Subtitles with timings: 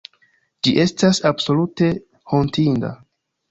[0.67, 1.91] Ĝi estas absolute
[2.35, 2.93] hontinda.